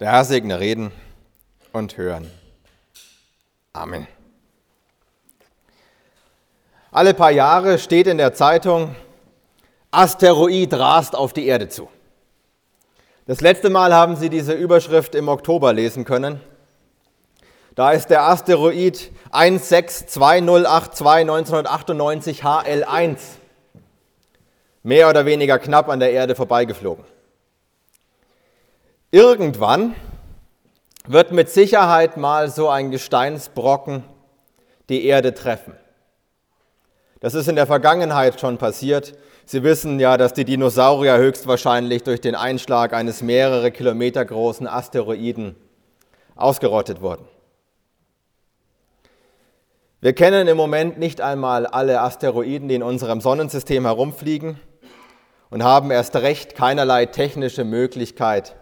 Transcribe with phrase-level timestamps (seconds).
[0.00, 0.92] Der Herr segne Reden
[1.74, 2.30] und Hören.
[3.74, 4.06] Amen.
[6.90, 8.96] Alle paar Jahre steht in der Zeitung,
[9.90, 11.90] Asteroid rast auf die Erde zu.
[13.26, 16.40] Das letzte Mal haben Sie diese Überschrift im Oktober lesen können.
[17.74, 23.18] Da ist der Asteroid 162082 1998 HL1
[24.82, 27.04] mehr oder weniger knapp an der Erde vorbeigeflogen.
[29.12, 29.96] Irgendwann
[31.06, 34.04] wird mit Sicherheit mal so ein Gesteinsbrocken
[34.88, 35.74] die Erde treffen.
[37.18, 39.14] Das ist in der Vergangenheit schon passiert.
[39.46, 45.56] Sie wissen ja, dass die Dinosaurier höchstwahrscheinlich durch den Einschlag eines mehrere Kilometer großen Asteroiden
[46.36, 47.26] ausgerottet wurden.
[50.00, 54.60] Wir kennen im Moment nicht einmal alle Asteroiden, die in unserem Sonnensystem herumfliegen
[55.50, 58.54] und haben erst recht keinerlei technische Möglichkeit,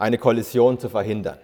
[0.00, 1.38] eine Kollision zu verhindern.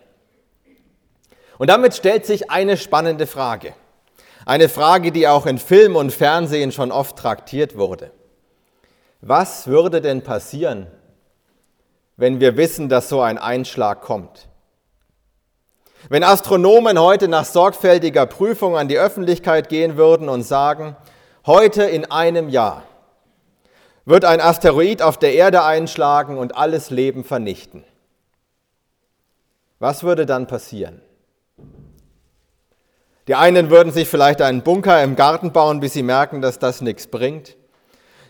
[1.58, 3.74] Und damit stellt sich eine spannende Frage.
[4.44, 8.10] Eine Frage, die auch in Film und Fernsehen schon oft traktiert wurde.
[9.20, 10.86] Was würde denn passieren,
[12.16, 14.48] wenn wir wissen, dass so ein Einschlag kommt?
[16.08, 20.96] Wenn Astronomen heute nach sorgfältiger Prüfung an die Öffentlichkeit gehen würden und sagen,
[21.46, 22.84] heute in einem Jahr
[24.04, 27.84] wird ein Asteroid auf der Erde einschlagen und alles Leben vernichten.
[29.78, 31.02] Was würde dann passieren?
[33.28, 36.80] Die einen würden sich vielleicht einen Bunker im Garten bauen, bis sie merken, dass das
[36.80, 37.56] nichts bringt.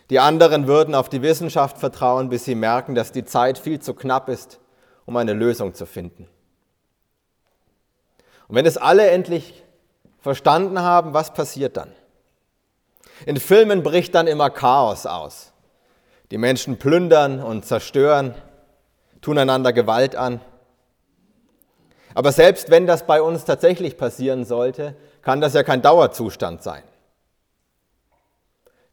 [0.09, 3.93] Die anderen würden auf die Wissenschaft vertrauen, bis sie merken, dass die Zeit viel zu
[3.93, 4.59] knapp ist,
[5.05, 6.27] um eine Lösung zu finden.
[8.47, 9.63] Und wenn es alle endlich
[10.19, 11.91] verstanden haben, was passiert dann?
[13.25, 15.51] In Filmen bricht dann immer Chaos aus.
[16.31, 18.35] Die Menschen plündern und zerstören,
[19.21, 20.41] tun einander Gewalt an.
[22.17, 26.81] Aber selbst wenn das bei uns tatsächlich passieren sollte, kann das ja kein Dauerzustand sein.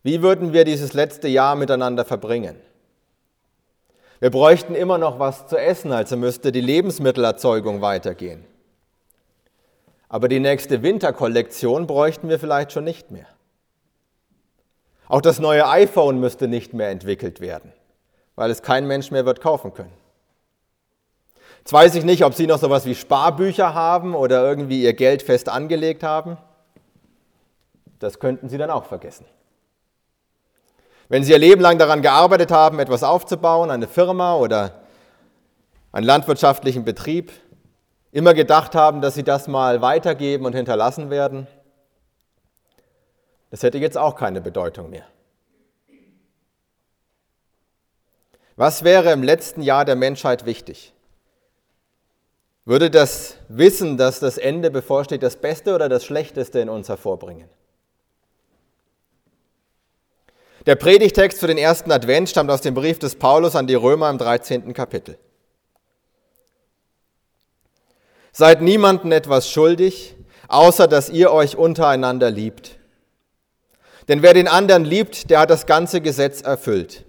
[0.02, 2.60] Wie würden wir dieses letzte Jahr miteinander verbringen?
[4.20, 8.44] Wir bräuchten immer noch was zu essen, also müsste die Lebensmittelerzeugung weitergehen.
[10.10, 13.28] Aber die nächste Winterkollektion bräuchten wir vielleicht schon nicht mehr.
[15.08, 17.72] Auch das neue iPhone müsste nicht mehr entwickelt werden,
[18.34, 20.03] weil es kein Mensch mehr wird kaufen können.
[21.64, 25.22] Jetzt weiß ich nicht, ob Sie noch sowas wie Sparbücher haben oder irgendwie Ihr Geld
[25.22, 26.36] fest angelegt haben.
[28.00, 29.24] Das könnten Sie dann auch vergessen.
[31.08, 34.82] Wenn Sie Ihr Leben lang daran gearbeitet haben, etwas aufzubauen, eine Firma oder
[35.90, 37.32] einen landwirtschaftlichen Betrieb,
[38.12, 41.46] immer gedacht haben, dass Sie das mal weitergeben und hinterlassen werden,
[43.50, 45.06] das hätte jetzt auch keine Bedeutung mehr.
[48.54, 50.92] Was wäre im letzten Jahr der Menschheit wichtig?
[52.66, 57.48] Würde das Wissen, dass das Ende bevorsteht, das Beste oder das Schlechteste in uns hervorbringen?
[60.64, 64.08] Der Predigtext für den ersten Advent stammt aus dem Brief des Paulus an die Römer
[64.08, 64.72] im 13.
[64.72, 65.18] Kapitel.
[68.32, 70.16] Seid niemanden etwas schuldig,
[70.48, 72.78] außer dass ihr euch untereinander liebt.
[74.08, 77.04] Denn wer den anderen liebt, der hat das ganze Gesetz erfüllt.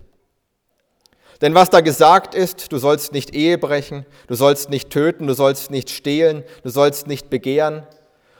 [1.42, 5.34] Denn was da gesagt ist, du sollst nicht Ehe brechen, du sollst nicht töten, du
[5.34, 7.86] sollst nicht stehlen, du sollst nicht begehren.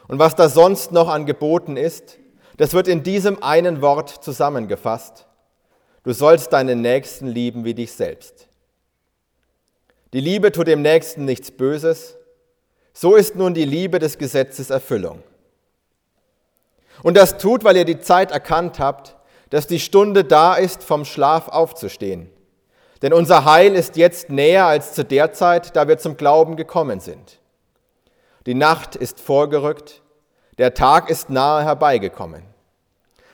[0.08, 2.18] Und was da sonst noch an Geboten ist,
[2.58, 5.28] das wird in diesem einen Wort zusammengefasst.
[6.04, 8.48] Du sollst deinen Nächsten lieben wie dich selbst.
[10.14, 12.16] Die Liebe tut dem Nächsten nichts Böses.
[12.94, 15.22] So ist nun die Liebe des Gesetzes Erfüllung.
[17.04, 19.18] Und das tut, weil ihr die Zeit erkannt habt,
[19.50, 22.30] dass die Stunde da ist, vom Schlaf aufzustehen
[23.06, 27.00] denn unser Heil ist jetzt näher als zu der Zeit, da wir zum Glauben gekommen
[27.00, 27.40] sind.
[28.48, 30.02] Die Nacht ist vorgerückt,
[30.58, 32.42] der Tag ist nahe herbeigekommen.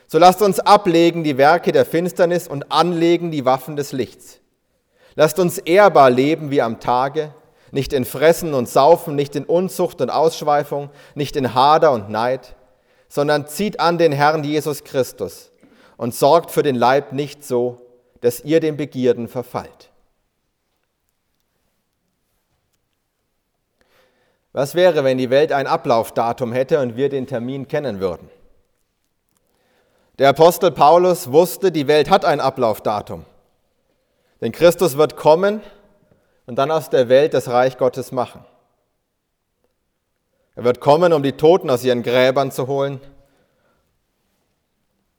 [0.06, 4.40] So lasst uns ablegen die Werke der Finsternis und anlegen die Waffen des Lichts.
[5.14, 7.32] Lasst uns ehrbar leben wie am Tage,
[7.70, 12.56] nicht in Fressen und Saufen, nicht in Unzucht und Ausschweifung, nicht in Hader und Neid,
[13.08, 15.50] sondern zieht an den Herrn Jesus Christus
[15.96, 17.81] und sorgt für den Leib nicht so,
[18.22, 19.90] dass ihr den Begierden verfallt.
[24.52, 28.30] Was wäre, wenn die Welt ein Ablaufdatum hätte und wir den Termin kennen würden?
[30.18, 33.24] Der Apostel Paulus wusste, die Welt hat ein Ablaufdatum.
[34.40, 35.60] Denn Christus wird kommen
[36.46, 38.44] und dann aus der Welt das Reich Gottes machen.
[40.54, 43.00] Er wird kommen, um die Toten aus ihren Gräbern zu holen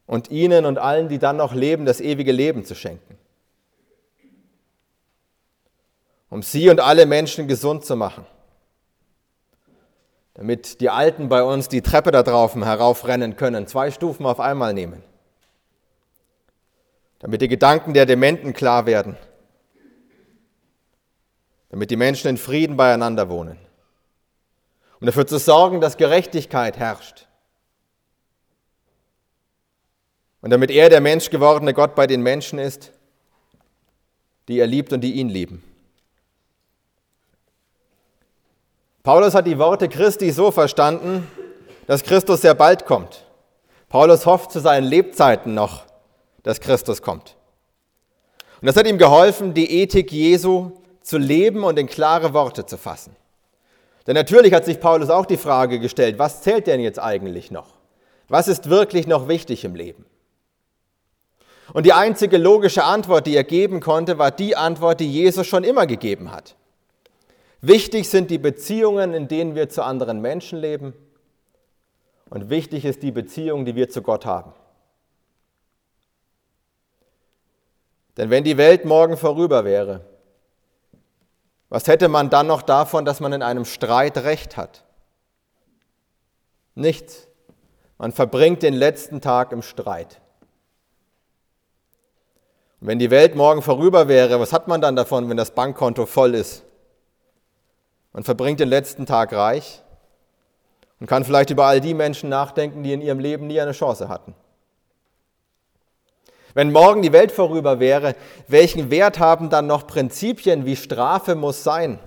[0.06, 3.18] und ihnen und allen, die dann noch leben, das ewige Leben zu schenken.
[6.34, 8.26] um sie und alle Menschen gesund zu machen.
[10.34, 14.74] Damit die Alten bei uns die Treppe da draußen heraufrennen können, zwei Stufen auf einmal
[14.74, 15.04] nehmen.
[17.20, 19.16] Damit die Gedanken der Dementen klar werden.
[21.70, 23.60] Damit die Menschen in Frieden beieinander wohnen.
[25.00, 27.28] Um dafür zu sorgen, dass Gerechtigkeit herrscht.
[30.44, 32.92] Und damit er der Mensch gewordene Gott bei den Menschen ist,
[34.50, 35.64] die er liebt und die ihn lieben.
[39.04, 41.26] Paulus hat die Worte Christi so verstanden,
[41.88, 43.24] dass Christus sehr bald kommt.
[43.88, 45.86] Paulus hofft zu seinen Lebzeiten noch,
[46.44, 47.38] dass Christus kommt.
[48.60, 52.78] Und das hat ihm geholfen, die Ethik Jesu zu leben und in klare Worte zu
[52.78, 53.16] fassen.
[54.08, 57.68] Denn natürlich hat sich Paulus auch die Frage gestellt, was zählt denn jetzt eigentlich noch?
[58.28, 60.06] Was ist wirklich noch wichtig im Leben?
[61.72, 65.64] Und die einzige logische Antwort, die er geben konnte, war die Antwort, die Jesus schon
[65.64, 66.56] immer gegeben hat.
[67.62, 70.94] Wichtig sind die Beziehungen, in denen wir zu anderen Menschen leben.
[72.30, 74.54] Und wichtig ist die Beziehung, die wir zu Gott haben.
[78.18, 80.02] Denn wenn die Welt morgen vorüber wäre,
[81.70, 84.84] was hätte man dann noch davon, dass man in einem Streit Recht hat?
[86.76, 87.28] Nichts.
[87.98, 90.20] Man verbringt den letzten Tag im Streit.
[92.84, 96.06] Und wenn die Welt morgen vorüber wäre, was hat man dann davon, wenn das Bankkonto
[96.06, 96.66] voll ist?
[98.12, 99.82] Man verbringt den letzten Tag reich
[101.00, 104.10] und kann vielleicht über all die Menschen nachdenken, die in ihrem Leben nie eine Chance
[104.10, 104.36] hatten.
[106.56, 108.18] Wenn morgen die Welt vorüber wäre,
[108.50, 112.00] welchen Wert haben dann noch Prinzipien wie Strafe muss sein?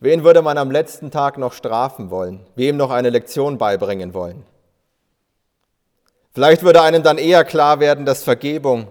[0.00, 2.40] Wen würde man am letzten Tag noch strafen wollen?
[2.56, 4.44] Wem noch eine Lektion beibringen wollen?
[6.32, 8.88] Vielleicht würde einem dann eher klar werden, dass Vergebung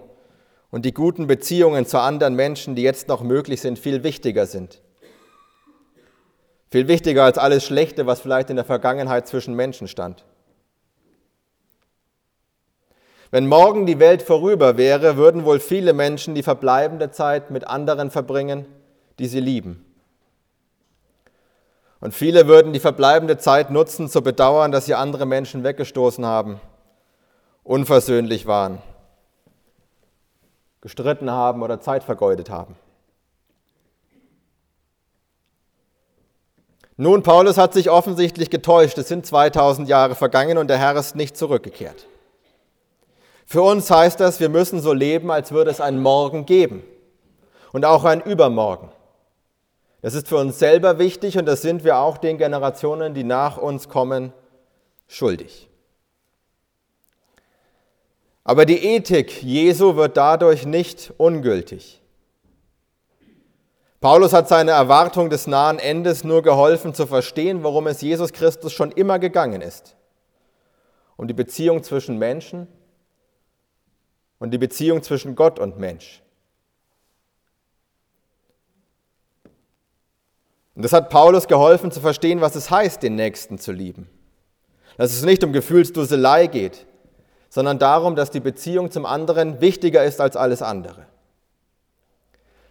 [0.70, 4.80] und die guten Beziehungen zu anderen Menschen, die jetzt noch möglich sind, viel wichtiger sind.
[6.70, 10.24] Viel wichtiger als alles Schlechte, was vielleicht in der Vergangenheit zwischen Menschen stand.
[13.32, 18.10] Wenn morgen die Welt vorüber wäre, würden wohl viele Menschen die verbleibende Zeit mit anderen
[18.10, 18.66] verbringen,
[19.18, 19.84] die sie lieben.
[22.00, 26.60] Und viele würden die verbleibende Zeit nutzen, zu bedauern, dass sie andere Menschen weggestoßen haben,
[27.70, 28.82] unversöhnlich waren
[30.80, 32.74] gestritten haben oder Zeit vergeudet haben.
[36.96, 38.98] Nun, Paulus hat sich offensichtlich getäuscht.
[38.98, 42.08] Es sind 2000 Jahre vergangen und der Herr ist nicht zurückgekehrt.
[43.46, 46.82] Für uns heißt das, wir müssen so leben, als würde es einen Morgen geben
[47.72, 48.90] und auch ein Übermorgen.
[50.02, 53.58] Das ist für uns selber wichtig und das sind wir auch den Generationen, die nach
[53.58, 54.32] uns kommen,
[55.06, 55.69] schuldig.
[58.44, 62.00] Aber die Ethik Jesu wird dadurch nicht ungültig.
[64.00, 68.72] Paulus hat seine Erwartung des nahen Endes nur geholfen zu verstehen, worum es Jesus Christus
[68.72, 69.94] schon immer gegangen ist.
[71.16, 72.66] Um die Beziehung zwischen Menschen
[74.38, 76.22] und die Beziehung zwischen Gott und Mensch.
[80.74, 84.08] Und das hat Paulus geholfen zu verstehen, was es heißt, den Nächsten zu lieben.
[84.96, 86.86] Dass es nicht um Gefühlsduselei geht,
[87.50, 91.04] sondern darum, dass die Beziehung zum anderen wichtiger ist als alles andere.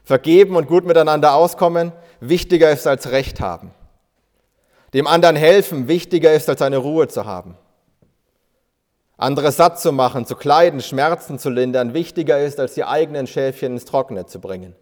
[0.04, 3.72] Vergeben und gut miteinander auskommen wichtiger ist als Recht haben.
[4.94, 7.56] Dem anderen helfen wichtiger ist als eine Ruhe zu haben.
[9.18, 13.74] Andere satt zu machen, zu kleiden, Schmerzen zu lindern wichtiger ist als die eigenen Schäfchen
[13.74, 14.76] ins Trockene zu bringen.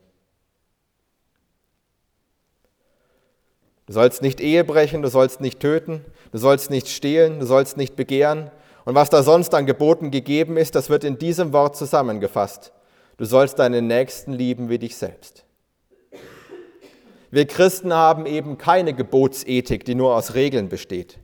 [3.87, 7.77] Du sollst nicht Ehe brechen, du sollst nicht töten, du sollst nicht stehlen, du sollst
[7.77, 8.51] nicht begehren,
[8.87, 12.71] und was da sonst an Geboten gegeben ist, das wird in diesem Wort zusammengefasst.
[13.17, 15.43] Du sollst deinen Nächsten lieben wie dich selbst.
[17.29, 21.19] Wir Christen haben eben keine Gebotsethik, die nur aus Regeln besteht,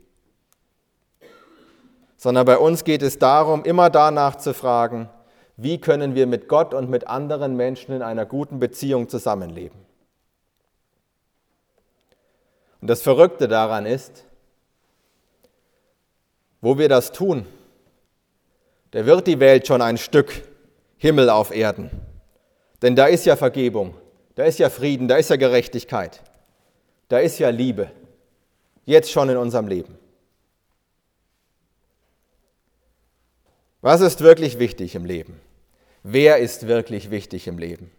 [2.18, 5.08] sondern bei uns geht es darum, immer danach zu fragen,
[5.56, 9.78] wie können wir mit Gott und mit anderen Menschen in einer guten Beziehung zusammenleben.
[12.82, 14.26] Und das Verrückte daran ist,
[16.64, 17.44] wo wir das tun,
[18.92, 20.48] da wird die Welt schon ein Stück
[20.96, 21.90] Himmel auf Erden.
[22.80, 23.94] Denn da ist ja Vergebung,
[24.34, 26.22] da ist ja Frieden, da ist ja Gerechtigkeit,
[27.08, 27.90] da ist ja Liebe.
[28.86, 29.98] Jetzt schon in unserem Leben.
[33.82, 35.38] Was ist wirklich wichtig im Leben?
[36.02, 37.90] Wer ist wirklich wichtig im Leben?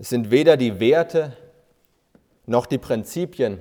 [0.00, 1.36] Es sind weder die Werte
[2.46, 3.60] noch die Prinzipien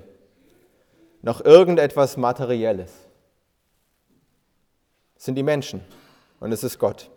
[1.21, 2.91] noch irgendetwas Materielles.
[5.17, 5.81] Es sind die Menschen
[6.39, 7.09] und es ist Gott.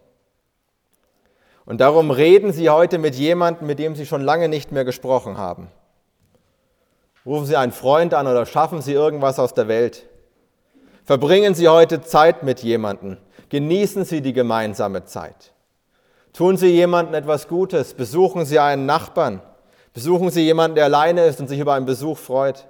[1.67, 5.37] Und darum reden Sie heute mit jemandem, mit dem Sie schon lange nicht mehr gesprochen
[5.39, 5.69] haben.
[7.27, 10.09] Rufen Sie einen Freund an oder schaffen Sie irgendwas aus der Welt.
[11.05, 13.19] Verbringen Sie heute Zeit mit jemandem.
[13.51, 15.53] Genießen Sie die gemeinsame Zeit.
[16.33, 17.95] Tun Sie jemandem etwas Gutes.
[17.95, 19.43] Besuchen Sie einen Nachbarn.
[19.93, 22.67] Besuchen Sie jemanden, der alleine ist und sich über einen Besuch freut.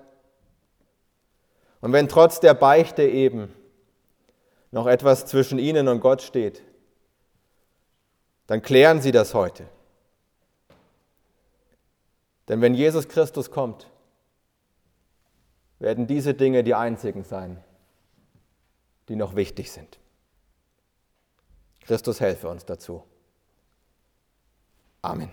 [1.80, 3.54] Und wenn trotz der Beichte eben
[4.70, 6.62] noch etwas zwischen Ihnen und Gott steht,
[8.46, 9.66] dann klären Sie das heute.
[12.48, 13.88] Denn wenn Jesus Christus kommt,
[15.78, 17.62] werden diese Dinge die einzigen sein,
[19.08, 19.98] die noch wichtig sind.
[21.80, 23.02] Christus helfe uns dazu.
[25.02, 25.30] Amen.